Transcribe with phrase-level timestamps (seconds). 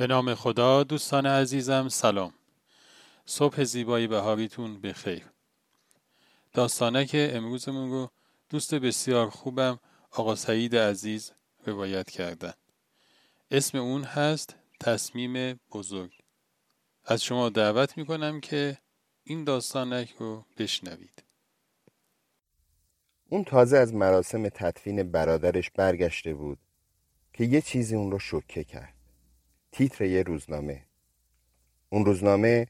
[0.00, 2.32] به نام خدا دوستان عزیزم سلام.
[3.26, 5.24] صبح زیبایی بهاریتون به خیر
[7.06, 8.10] که امروزمون رو
[8.50, 9.78] دوست بسیار خوبم
[10.10, 11.32] آقا سعید عزیز
[11.66, 12.52] روایت کردن.
[13.50, 16.12] اسم اون هست تصمیم بزرگ.
[17.04, 18.78] از شما دعوت می‌کنم که
[19.24, 21.22] این داستانک رو بشنوید.
[23.28, 26.58] اون تازه از مراسم تدفین برادرش برگشته بود
[27.32, 28.99] که یه چیزی اون رو شکه کرد.
[29.72, 30.82] تیتر یه روزنامه.
[31.88, 32.66] اون روزنامه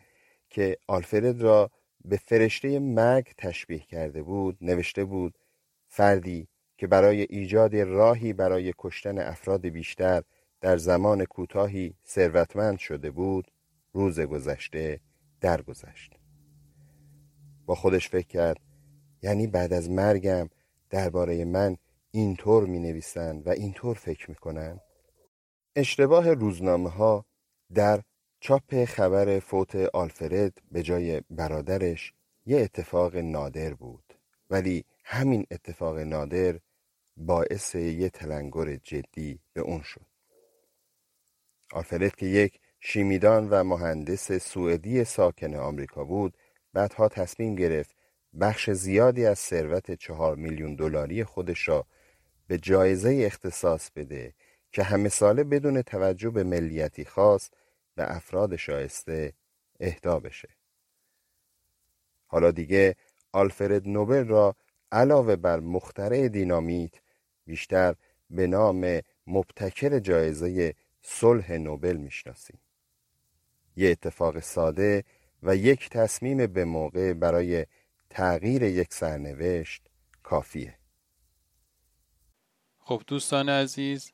[0.51, 1.71] که آلفرد را
[2.05, 5.39] به فرشته مرگ تشبیه کرده بود نوشته بود
[5.89, 10.23] فردی که برای ایجاد راهی برای کشتن افراد بیشتر
[10.61, 13.51] در زمان کوتاهی ثروتمند شده بود
[13.93, 15.01] روز گذشته
[15.41, 16.13] درگذشت.
[17.67, 18.61] با خودش فکر کرد
[19.23, 20.49] یعنی بعد از مرگم
[20.91, 21.77] درباره من
[22.11, 24.81] اینطور می نویسند و اینطور فکر می کنند؟
[25.77, 27.25] اشتباه روزنامه ها
[27.75, 28.03] در
[28.41, 32.13] چاپ خبر فوت آلفرد به جای برادرش
[32.47, 34.15] یه اتفاق نادر بود.
[34.51, 36.59] ولی همین اتفاق نادر
[37.17, 40.07] باعث یه تلنگر جدی به اون شد.
[41.73, 46.37] آلفرد که یک شیمیدان و مهندس سوئدی ساکن آمریکا بود
[46.73, 47.97] بعدها تصمیم گرفت
[48.41, 51.87] بخش زیادی از ثروت چهار میلیون دلاری خودش را
[52.47, 54.35] به جایزه اختصاص بده
[54.73, 57.51] که همه ساله بدون توجه به ملیتی خاص
[57.95, 59.33] به افراد شایسته
[59.81, 60.49] اهدا بشه.
[62.27, 62.97] حالا دیگه
[63.33, 64.57] آلفرد نوبل را
[64.93, 66.95] علاوه بر مخترع دینامیت
[67.47, 67.95] بیشتر
[68.31, 72.61] به نام مبتکر جایزه صلح نوبل می‌شناسیم.
[73.77, 75.05] یه اتفاق ساده
[75.43, 77.67] و یک تصمیم به موقع برای
[78.11, 79.89] تغییر یک سرنوشت
[80.23, 80.79] کافیه.
[82.79, 84.13] خب دوستان عزیز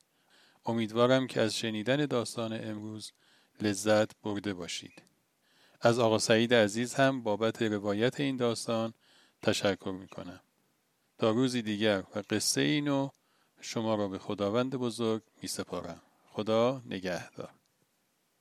[0.66, 3.12] امیدوارم که از شنیدن داستان امروز
[3.60, 5.02] لذت برده باشید.
[5.80, 8.94] از آقا سعید عزیز هم بابت روایت این داستان
[9.42, 10.40] تشکر می کنم
[11.18, 13.08] تا روزی دیگر و قصه اینو
[13.60, 17.50] شما را به خداوند بزرگ می سپارم خدا نگهدار.